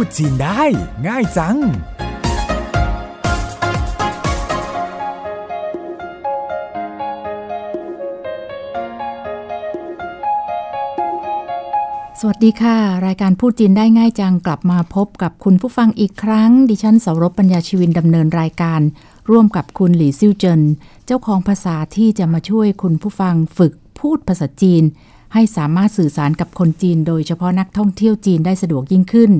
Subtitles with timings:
[0.00, 0.62] พูดจีนได้
[1.06, 1.60] ง่ายจัง ส
[12.26, 12.76] วัสดีค่ะ
[13.06, 18.80] รายการพูดจีนได้ง่ายจังกลับมาพบกับคุณผู้ฟังอีกครั้ง ดิฉันเสารบปัญญาชีวินดำเนินรายการ
[19.30, 20.62] ร่วมกับคุณหลี่ซิ่วเจิน
[21.06, 24.82] เจ้าของภาษาที่จะมาช่วยคุณผู้ฟังฝึกพูดภาษาจีน
[25.34, 29.32] ให้สามารถสื่อสารกับคนจีน โดยเฉพาะนักท่องเที่ยวจีนได้สะดวกยิ่งขึ้น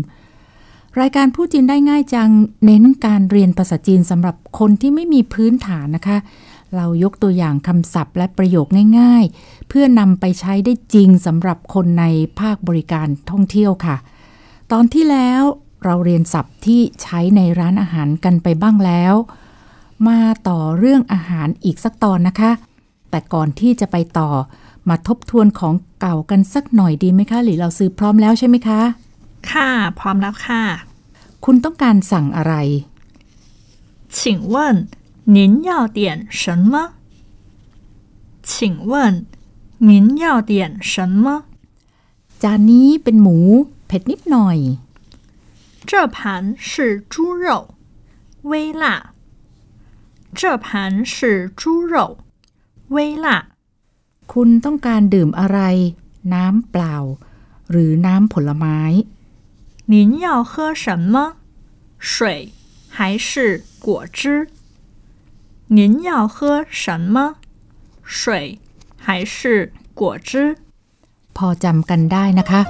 [1.00, 2.30] รายการพูดจีนได้ง่ายจัง
[2.64, 6.18] เน้นการเรียนภาษาจีนสำหรับคนที่ไม่มีพื้นฐานนะคะ
[6.76, 8.66] เรายกตัวอย่างคำศัพท์และประโยค
[8.98, 12.04] ง่ายๆ เพื่อนำไปใช้ได้จริงสำหรับคนใน
[12.40, 13.96] ภาคบริการท่องเที่ยวค่ะ
[14.72, 15.42] ตอนที่แล้ว
[15.84, 19.14] เราเรียนศัพท์ที่ใช้ในร้านอาหารกันไปบ้างแล้ว
[20.08, 22.50] มาต่อเรื่องอาหารอีกสักตอนนะคะ
[23.10, 24.30] แต่ก่อนที่จะไปต่อ
[24.88, 28.80] มาทบทวนของเก่ากันสักหน่อยดีไหมคะ หรือเราซื้อพร้อมแล้วใช่ไหมคะ
[29.52, 30.87] ค่ะ พร้อมแล้วค่ะ
[31.45, 32.53] คุณต้องการสั่งอะไร
[34.15, 34.17] 请
[34.53, 34.55] 问
[35.35, 35.37] 您
[35.69, 35.99] 要点
[36.41, 36.73] 什么
[38.49, 38.51] 请
[38.91, 38.93] 问
[39.89, 41.25] 您要点什么
[42.43, 43.37] จานนี้เป็นหมู
[43.87, 44.57] เผ็ดนิดหน่อย
[45.89, 46.17] 这盘
[46.69, 46.69] 是
[47.11, 47.13] 猪
[47.43, 47.45] 肉
[48.49, 48.83] 微辣
[50.39, 51.15] 这盘是
[51.59, 51.95] 猪肉
[52.95, 53.27] 微辣
[54.31, 55.59] คุณต้องการดื่มอะไร
[56.33, 56.95] น้ำเปล่า
[57.71, 58.77] หรือน้ำผลไม้
[59.87, 61.37] 您要喝什么
[61.97, 62.53] 水
[62.89, 64.47] 还是果汁
[65.67, 67.35] 您要喝什么
[68.03, 68.59] 水
[68.97, 70.57] 还是果汁
[71.37, 72.61] พอจำกันได้นะคะ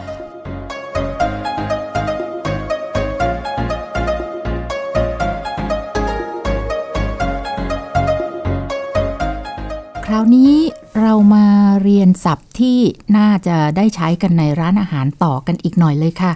[10.06, 10.54] คราวนี้
[11.02, 11.46] เรามา
[11.84, 12.78] เรียนศัพท์ที่
[13.18, 16.32] น่าจะได้ใช้กันในร้านอาหารต่อกันอีกหน่อยเลยค่ะ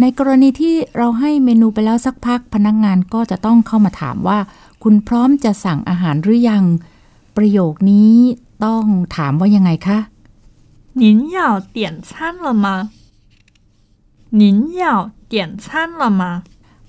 [0.00, 4.38] ในกรณีที่เราให้เมนูไปแล้วสักพักพนักงงานก็จะต้องเข้ามาถามว่า
[4.82, 6.64] คุณพร้อมจะสั่งอาหารหรือยัง
[7.36, 8.14] ประโยคนี้
[8.64, 8.84] ต้อง
[9.16, 9.98] ถามว่ายังไงคะ
[11.02, 11.04] 您
[11.36, 11.38] 要
[11.76, 12.10] 点餐
[12.44, 12.66] 了吗？
[14.40, 14.42] 您
[14.80, 14.84] 要
[15.32, 15.34] 点
[15.64, 15.66] 餐
[16.00, 16.22] 了吗？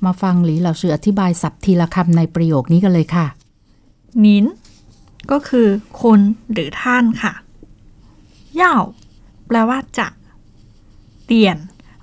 [0.06, 3.26] มาฟังหลีเหล่าชื่ออธิบายศัพท์ทีละคำในประโยคนี้กันเลยค่ะ
[4.24, 4.46] นิน
[5.32, 5.68] ก็คือ
[6.02, 6.20] คุณ
[6.52, 7.34] หรือท่านค่ะ
[8.56, 8.76] เย่า
[9.48, 10.08] แปลว่าจะ
[11.26, 11.58] เตียน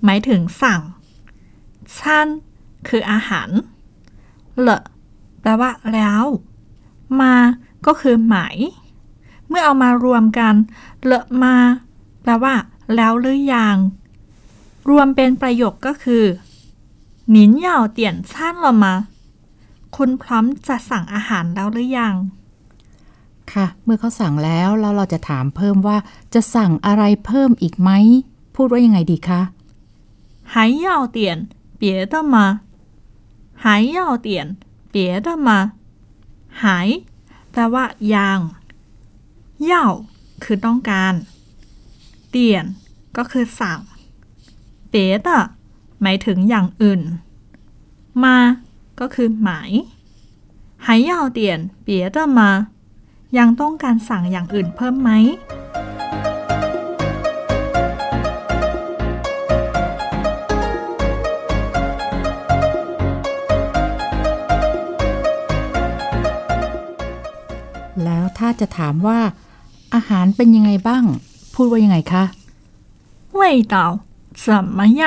[0.06, 0.82] หมายถึงสั่ง
[1.98, 2.28] ชั่น
[2.88, 3.50] คืออาหาร
[4.62, 4.70] เล
[5.42, 6.24] แปลว่าแล้ว
[7.22, 7.34] มา
[7.86, 8.58] ก็คือหมาย
[9.50, 10.56] เมื่อเอามารวมกัน
[11.06, 11.12] เล
[11.44, 11.56] มา
[12.24, 12.54] แปลว่า
[12.96, 13.78] แล้วหรือยัง
[14.90, 16.24] รวมเป็นประโยคก็คือ
[17.30, 18.94] หนินเหย่าเตี่ยนชั่นเรามา
[19.96, 22.16] คุณพร้อมจะสั่งอาหารแล้วหรือยัง
[23.52, 25.98] ค่ะ เมื่อเขาสั่งแล้วแล้วเราจะถามเพิ่มว่า
[26.34, 27.90] จะสั่งอะไรเพิ่มอีกไหม
[28.56, 29.42] พูดว่ายังไงดีคะ
[30.53, 30.55] 还
[30.85, 31.19] 要点
[31.81, 31.83] 别
[32.13, 32.61] 的吗
[33.63, 33.65] 还
[33.97, 34.57] 要点
[34.93, 35.49] 别的吗
[36.61, 36.61] 还
[37.53, 38.41] แปลว่ายัง
[39.65, 39.87] เย่า
[40.43, 41.15] คือต้องการ
[42.31, 42.65] เตียน
[43.17, 43.81] ก็คือสั่ง
[44.91, 45.29] เปียด
[46.03, 47.03] หมายถึงอย่างอื่น
[48.25, 48.37] มา
[49.01, 49.71] ก็คือหมาย
[50.85, 51.41] 还要点
[51.87, 52.41] 别的吗
[53.39, 55.11] ยังต้องการสั่งอย่างอื่นเพิ่มไหม
[68.51, 69.21] าจะถามว่า
[69.95, 71.05] อาหารเป็นยังไงบ้าง
[71.55, 72.25] พูดว่ายังไงคะ
[73.39, 73.41] 味
[73.75, 73.77] 道
[74.43, 74.45] 怎
[74.77, 75.03] 么样？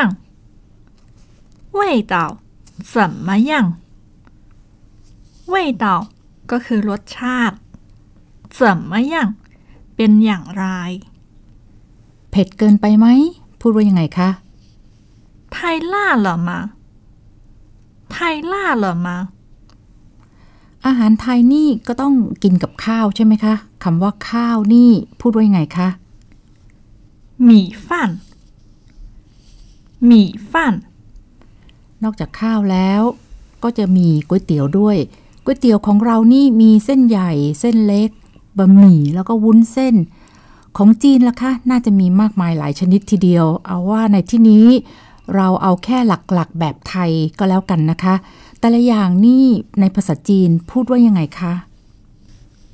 [1.78, 1.82] 味
[2.14, 2.16] 道
[2.92, 2.94] 怎
[3.28, 3.52] 么样？
[5.54, 5.86] 味道
[6.52, 7.56] ก็คือรสชาติ
[8.58, 8.60] 怎
[8.90, 9.16] 么样
[9.96, 10.66] เป็นอย่างไร
[12.32, 13.08] เผ็ดเกินไปไหม
[13.60, 14.30] พูดว่ายังไงคะ
[15.54, 15.56] 太
[15.94, 15.94] 辣
[16.26, 16.50] 了吗？
[18.14, 18.14] 太
[18.52, 18.54] 辣
[18.84, 19.08] 了吗？
[19.08, 19.30] อา
[20.87, 24.91] อาหารไทยนี่ก็ต้องกินกับข้าวใช่ไหมคะคำว่าข้าวนี่
[25.21, 25.89] พูดว่ายังไงคะ
[27.45, 28.11] หมี่ฟัน
[30.07, 30.75] หมี่ฟัน
[32.05, 33.03] นอกจากข้าวแล้ว
[33.63, 34.97] ก็จะมีก๋วยเตี๋ยวด้วย
[35.45, 37.31] ก๋วยเตี๋ยวของเรานี่มีเส้นใหญ่
[37.61, 38.11] เส้นเล็ก
[38.59, 39.95] บะหมี่แล้วก็วุ้นเส้น
[40.77, 44.67] ของจีนล่ะคะ น่าจะมีมากมายหลายชนิดทีเดียว เอาว่าในที่นี้
[45.35, 48.15] เราเอาแค่หลักๆแบบไทยก็แล้วกันนะคะ
[48.65, 49.47] แต่ละอย่างนี่
[49.81, 51.55] ในภาษาจีนพูดว่ายังไงคะ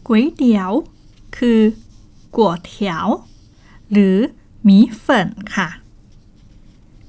[0.07, 0.73] ก๋วยเตี๋ยว
[1.37, 1.61] คือ
[2.37, 3.07] ก๋วยเตี๋ยว
[3.91, 4.17] หรือ
[4.65, 5.69] หมีเฟินค่ะ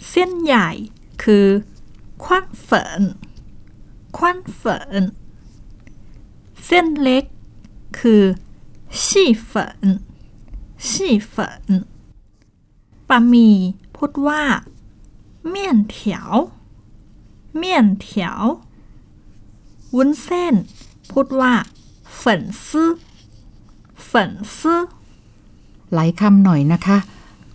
[0.10, 0.70] เส้นใหญ่
[1.24, 1.48] คือ
[2.24, 3.02] ควันเฟิน
[4.18, 5.04] ควันเฟิน
[6.66, 7.26] เส้นเล็ก
[8.00, 8.24] คือ
[9.06, 9.86] ชี่เฟิน
[10.88, 11.70] ชี่เฟิน
[13.08, 13.56] บะหมี่
[13.96, 14.44] พูดว่า
[15.48, 16.32] เมี่ยนเถียว
[17.58, 18.42] เมี่ยนเถียว
[19.97, 20.55] วุ้นเส้น
[21.11, 21.53] พูดว่า
[22.21, 22.23] 粉
[22.67, 22.69] 丝
[24.11, 24.11] 粉
[24.57, 24.59] 丝
[25.95, 26.99] หลายคำหน่อยนะคะ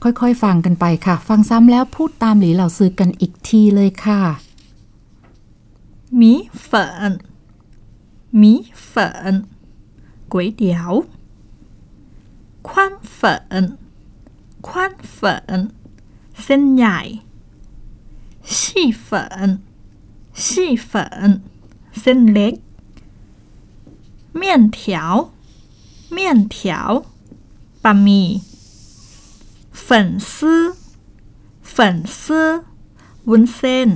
[0.04, 4.22] ค่อยๆ ฟังกันไปค่ะ ฟังซ้ำแล้วพูดตามหลีเหล่าซื้อกันอีกทีเลยค่ะ
[6.20, 6.24] 米
[6.70, 6.72] 粉
[8.42, 8.44] 米
[8.92, 8.94] 粉
[10.32, 10.92] ก๋วยเตี๋ยว
[12.68, 12.70] 宽
[13.20, 13.22] 粉
[14.68, 14.70] 宽
[15.18, 15.20] 粉
[16.44, 17.00] เส้นใหญ่
[18.54, 18.58] 细
[19.08, 19.08] 粉
[20.44, 20.44] 细
[20.90, 20.92] 粉
[21.55, 21.55] เ
[22.06, 22.54] ส้นเล็ก
[24.42, 24.44] 面
[24.78, 24.80] 条
[26.16, 26.18] 面
[26.56, 26.58] 条
[27.84, 28.28] บะหมี่
[29.86, 29.88] 粉
[30.34, 30.36] 丝
[31.76, 31.76] 粉
[32.22, 32.24] 丝
[33.30, 33.90] วุ้นเส้น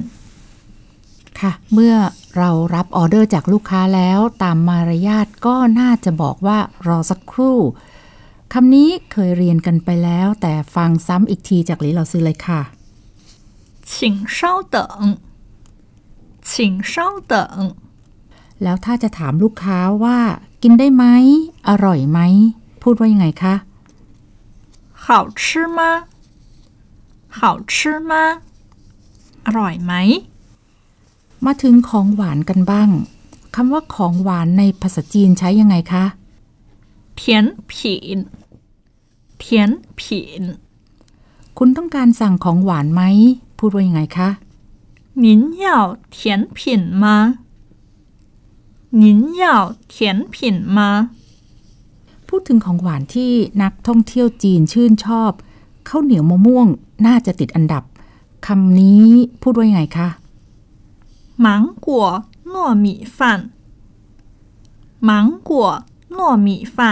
[1.40, 1.96] ค่ะ เมื่อ
[2.38, 7.60] เรารับออเดอร์จากลูกค้าแล้วตามมารยาทก็น่าจะบอกว่ารอสักครู่
[8.54, 12.62] คำนี้เคยเรียนกันไปแล้ว แต่ฟังซ้ำอีกทีจากหลีเหล่าซื้อเลยค่ะ
[13.90, 13.92] 请
[14.36, 14.38] 稍
[14.76, 14.78] 等，
[16.50, 16.52] 请
[16.92, 16.96] 稍
[17.32, 17.34] 等，
[18.64, 20.18] แล้วถ้าจะถามลูกค้าว่า
[20.64, 21.06] กินได้ไหม
[21.70, 22.20] อร่อยไหม
[22.82, 23.56] พูดว่ายังไงคะ
[25.04, 25.06] 好
[25.40, 25.42] 吃
[25.78, 25.80] 吗？
[27.38, 27.40] 好
[27.72, 27.74] 吃
[28.10, 28.12] 吗？
[29.46, 29.94] อร่อยไหม
[31.46, 32.90] มาถึงของหวานกันบ้าง
[33.56, 36.06] คำว่าของหวานในภาษาจีนใช้ยังไงคะ
[37.20, 37.22] 甜
[37.72, 37.82] 品，
[39.44, 39.44] 甜
[40.00, 40.10] 品，
[41.58, 43.02] คุณต้องการสั่งของหวานไหม
[43.60, 44.30] พูดว่ายังไงคะ
[45.24, 45.26] 您
[45.66, 45.68] 要
[46.16, 46.18] 甜
[46.58, 46.60] 品
[47.04, 47.06] 吗？
[48.93, 51.11] 您要甜品吗
[52.29, 53.33] พูดถึงของหวานที่
[53.63, 55.33] นักท่องเที่ยวจีนชื่นชอบ
[55.89, 56.67] ข้าวเหนียวมะม่วง
[57.07, 57.83] น่าจะติดอันดับ
[58.47, 59.09] คำนี้
[59.43, 60.09] พูดว่ายังไงคะ
[61.41, 62.07] หมังกัว
[62.53, 63.33] นัวมีฟั
[65.09, 65.69] มังกัว
[66.17, 66.91] นัวมีฟั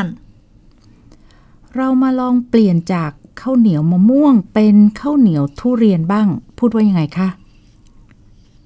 [1.75, 3.11] เรามาลองเปลี่ยนจาก
[3.41, 6.29] ข้าวเหนียวมะม่วงเป็นข้าวเหนียวทุเรียนบ้าง
[6.59, 7.29] พูดว่ายังไงคะ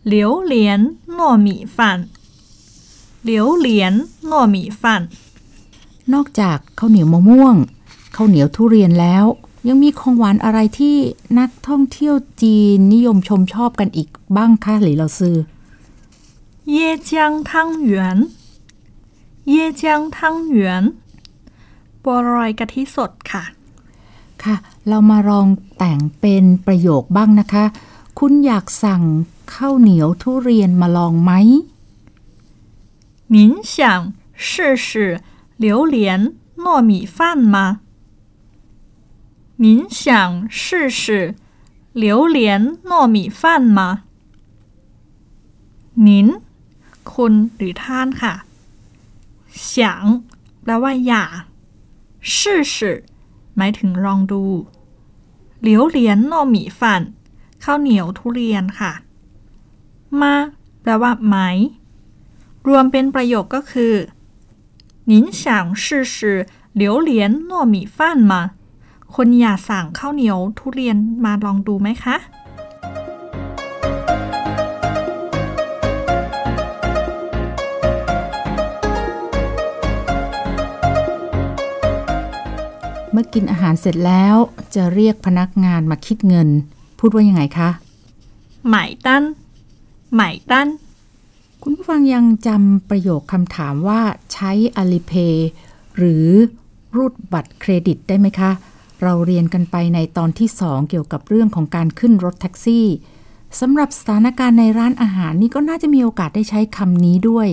[0.07, 0.81] เหลียวเลียน
[1.17, 1.91] นัวมีฟั
[3.23, 3.95] เหลียวเหลียน
[4.31, 5.03] ง่อหมี่ฟัน
[6.13, 7.57] นอกจากข้าวเหนียวมะม่วง
[8.17, 9.25] ข้าวเหนียวทุเรียนแล้ว
[9.69, 10.97] ยังมีของหวานอะไรที่
[11.39, 15.37] นักท่องเที่ยวจีนนิยมชมชอบกันอีกบ้างคะหรือเราซื้อ
[16.71, 18.19] เย่เจียงทั้งหยวน
[19.49, 20.85] เย่เจียงทั้งหยวน
[22.03, 23.45] บัวลอยกะทิสดค่ะ
[24.43, 24.57] ค่ะ
[24.89, 25.47] เรามาลอง
[25.79, 27.65] แต่งเป็นประโยคบ้างนะคะ
[28.19, 29.03] คุณอยากสั่ง
[29.55, 31.33] ข้าวเหนียวทุเรียนมาลองไหม
[33.32, 35.22] 您想试试
[35.58, 37.80] 榴莲糯米饭吗？
[39.58, 41.36] 您想试试
[41.94, 44.04] 榴莲糯米饭吗？
[45.94, 46.42] 您
[47.12, 48.34] คุณหรือท่านค่ะ
[49.72, 49.74] 想
[50.62, 51.42] แปลว่าอยาก
[52.34, 52.76] 试试
[53.58, 54.44] หมายถึงลองดู
[55.62, 56.82] เหลียวเหลียน糯米饭
[57.64, 58.94] ข้าวเหนียวทุเรียนค่ะ
[60.22, 60.34] มา
[60.82, 61.36] แปลว่าไหม
[62.68, 63.94] รวมเป็นประโยคก็คือ
[65.12, 65.42] 您想
[65.84, 66.16] 试试
[66.82, 67.10] 榴莲
[67.50, 67.98] 糯米饭
[68.32, 68.34] 吗
[69.16, 72.18] คนอยากสั่งข้าวเหนียวทุเรียนมาลองดูไหมคะ
[83.12, 84.36] เมื่อกินอาหารเสร็จแล้ว
[84.76, 86.50] จะเรียกพนักงานมาคิดเงิน
[87.00, 87.70] พูดว่ายังไงคะ
[88.70, 89.24] หมายตั้น
[90.16, 90.68] หมายตั้น
[91.64, 94.02] คุณผู้ฟังยังจำประโยคคำถามว่า
[94.34, 95.36] ใช้ Alipay
[95.98, 96.28] หรือ
[96.96, 98.52] รูดบัตรเครดิตได้ไหมคะ
[99.04, 102.88] เราเรียนกันไปในตอนที่ 2 เกี่ยวกับเรื่องของการขึ้นรถแท็กซี่
[103.60, 107.48] สำหรับสถานการณ์ในร้านอาหารนี่ก็น่าจะมีโอกาสได้ใช้คำนี้ด้วย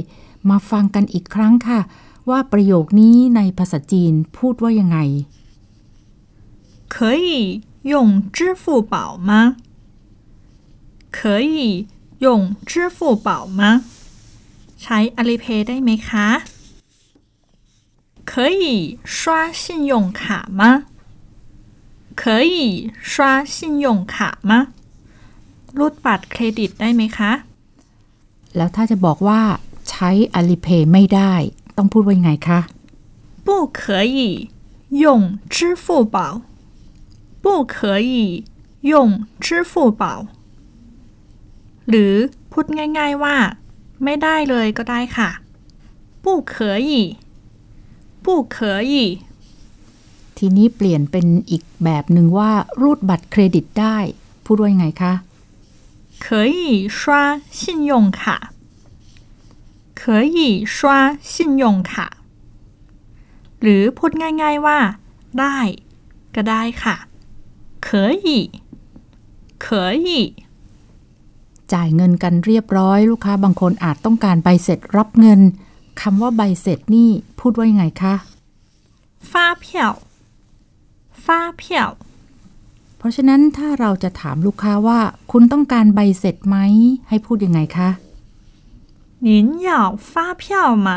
[0.50, 1.80] มาฟังกันอีกครั้งค่ะ
[2.30, 4.98] ว่าประโยคนี้ในภาษาจีนพูดว่ายังไง
[6.94, 7.28] 可以
[7.92, 7.94] 用
[8.36, 8.94] 支付宝
[9.28, 9.30] 吗
[11.16, 11.18] 可
[11.52, 11.56] 以
[12.24, 12.26] 用
[12.70, 13.28] 支付宝
[13.58, 13.60] 吗
[14.82, 16.28] ใช้ Alipay ได้ไหมคะ
[18.30, 20.22] 可以刷信用卡
[20.60, 20.62] 吗
[22.20, 24.14] 可以刷信用卡
[24.50, 24.52] 吗
[25.76, 27.32] รูดบัตรเครดิตได้ไหมคะ
[28.56, 29.40] แล้วถ้าจะบอกว่า
[29.88, 31.32] ใช้ Alipay ไม่ได้
[31.76, 32.60] ต้องพูดว่ายังไงคะ
[33.46, 33.48] 不
[33.80, 33.80] 可
[34.16, 34.18] 以
[35.02, 35.04] 用
[35.54, 36.16] 支付宝
[37.44, 38.44] 不可以
[38.90, 38.92] 用
[39.44, 40.02] 支付宝
[41.88, 42.14] หรือ
[42.50, 42.66] พูด
[42.98, 43.36] ง่ายๆว่า
[44.04, 45.30] ไม่ได้เลยก็ได้ค่ะ
[46.24, 46.54] 不可
[46.88, 46.90] 以
[48.24, 48.56] 不可
[48.90, 48.92] 以
[50.36, 52.50] ทีนี้เปลี่ยนเป็นอีกแบบหนึ่งว่า
[52.80, 53.96] รูดบัตรเครดิตได้
[54.44, 55.12] พูดว่ายังไงคะ
[56.24, 56.26] 可
[56.56, 56.58] 以
[56.98, 56.98] 刷
[57.60, 58.20] 信用卡
[60.00, 60.02] 可
[60.36, 60.38] 以
[60.74, 60.76] 刷
[61.32, 61.92] 信用卡
[63.60, 64.10] หรือพูด
[64.42, 64.78] ง่ายๆว่า
[65.40, 65.58] ได้
[66.34, 66.96] ก็ได้ค่ะ
[67.86, 67.88] 可
[68.24, 68.26] 以
[69.64, 69.66] 可
[70.06, 70.08] 以
[71.72, 75.40] จ่ายเงินกันเรียบร้อย ลูกค้าบางคนอาจต้องการใบเสร็จรับเงิน
[76.00, 78.14] คำว่าใบเสร็จนี่พูดว่ายังไงคะ
[79.30, 79.32] 发
[79.64, 79.66] 票
[81.24, 81.26] 发
[81.60, 81.62] 票
[82.98, 85.00] เพราะฉะนั้นถ้าเราจะถามลูกค้าว่า
[85.32, 86.56] คุณต้องการใบเสร็จไหม
[87.08, 87.88] ให้พูดยังไงคะ
[89.26, 89.28] 您
[89.68, 89.68] 要
[90.12, 90.44] 发票
[90.86, 90.88] 吗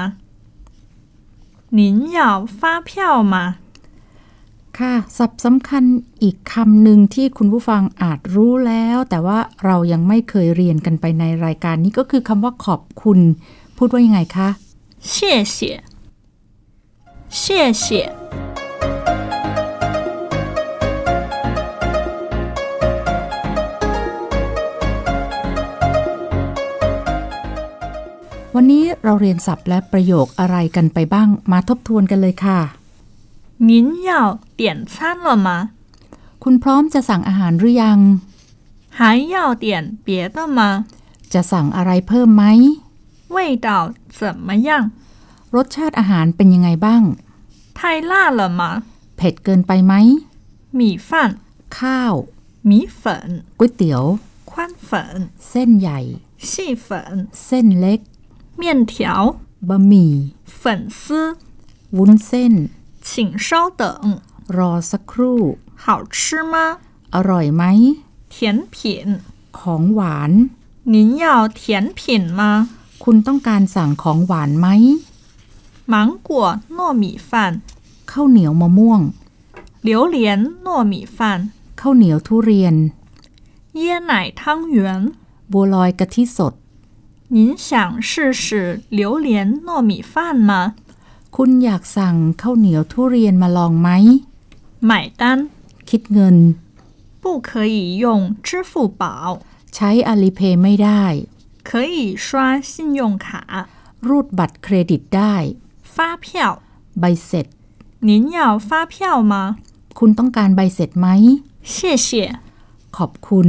[1.80, 1.82] 您
[2.18, 2.20] 要
[2.60, 3.36] 发票吗
[4.80, 5.84] ค่ะศัพท์สำคัญ
[6.24, 13.20] อีกคำหนึ่งที่คุณผู้ฟังอาจรู้แล้ว แต่ว่าเรายังไม่เคยเรียนกันไปในรายการนี้ก็คือคำว่าขอบคุณ
[13.78, 14.50] พูดว่ายังไงคะ
[15.12, 15.14] 谢
[15.56, 15.58] 谢
[17.42, 17.42] 谢
[17.84, 17.86] 谢
[28.56, 32.60] วันนี้เราเรียนศัพท์และประโยคอะไรกันไปบ้าง มาทบทวนกันเลยค่ะ
[33.70, 34.12] 您要
[34.60, 35.50] 点餐了吗
[36.44, 38.00] คุณพร้อมจะสั่งอาหารหรือยัง
[38.98, 39.00] 还
[39.34, 39.66] 要点
[40.06, 40.60] 别的吗
[41.34, 42.44] จะสั่งอะไรเพิ่มไหม
[43.36, 43.70] 味道
[44.18, 44.70] 怎么样
[45.56, 47.04] รสชาติอาหารเป็นยังไงบ้าง
[47.78, 47.80] 太
[48.12, 48.62] 辣了吗
[49.18, 49.94] เผ็ดเกินไปไหม
[50.80, 51.12] 米饭
[51.78, 52.14] ข้าว
[52.70, 53.04] 米粉
[53.60, 54.04] ก๋วยเตี๋ยว
[54.52, 54.52] 宽
[54.88, 54.92] 粉
[55.50, 56.00] เส้นใหญ่
[56.50, 56.52] 细
[56.88, 56.88] 粉
[57.46, 58.00] เส้นเล็ก
[58.62, 58.94] 面条
[59.68, 60.14] บะหมี่
[60.62, 60.64] 粉
[61.02, 61.04] 丝
[61.98, 62.54] วุ้นเส้น
[63.08, 63.48] 请稍
[63.82, 63.82] 等
[64.58, 65.42] รอสักครู่
[65.84, 66.18] 好吃
[66.54, 66.56] 吗
[67.16, 67.64] อร่อยไหม
[68.34, 68.36] 甜
[68.74, 68.78] 品
[69.60, 70.32] ของหวาน
[70.94, 71.26] 您要
[71.60, 71.62] 甜
[72.00, 72.02] 品
[72.40, 72.42] 吗
[73.04, 74.68] คุณต้องการสั่งของหวานไหม
[75.94, 75.96] 芒
[76.28, 76.30] 果
[76.78, 77.32] 糯米饭
[78.12, 79.02] ข้าวเหนียวมะม่วง
[79.88, 80.18] 榴莲
[80.66, 81.20] 糯米饭
[81.80, 82.76] ข้าวเหนียวทุเรียน
[83.82, 83.82] 椰
[84.12, 84.42] 奶汤
[84.76, 84.80] 圆
[85.52, 86.54] บัวลอยกะทิสด
[87.36, 88.12] 您想试
[88.44, 89.28] 试榴莲
[89.68, 90.14] 糯米饭
[90.50, 90.52] 吗
[91.36, 93.90] คุณอยากสั่งข้าวเหนียวทุเรียนมาลองไหม
[94.90, 94.92] 买
[95.22, 95.24] 单
[95.90, 96.38] คิดเงิน
[97.22, 98.06] 不可以用
[98.48, 99.04] 支付宝
[99.76, 101.04] ใช้อาลีเพย์ไม่ได้
[101.70, 102.28] 可以刷
[102.72, 103.28] 信用卡
[104.08, 105.36] รูดบัตรเครดิตได้
[105.96, 106.28] 发票
[107.00, 107.46] ใบเสร็จ
[108.08, 108.96] 您要发票
[109.32, 109.34] 吗
[110.00, 111.08] คุณต้องการใบเสร็จไหม
[111.74, 112.08] 谢谢
[112.98, 113.48] ขอบคุณ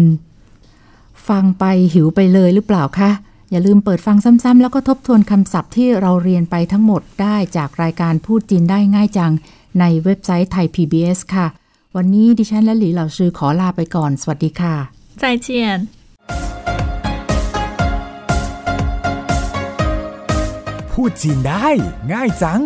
[1.29, 3.11] ฟังไปหิวไปเลยหรือเปล่าคะ
[3.54, 9.32] อย่าลืมเปิดฟังซ้ำๆแล้วก็ทบทวนคำศัพท์ที่เราเรียนไปทั้งหมดได้จากรายการพูดจีนได้ง่ายจัง
[9.80, 11.48] ในเว็บไซต์ไทย PBS ค่ะ
[11.96, 14.76] วันนี้ดิฉันและหลีเหล่าซือขอลาไปก่อน สวัสดีค่ะ
[15.22, 15.48] 再见
[20.92, 21.68] พูดจีนได้
[22.12, 22.62] ง่ายจัง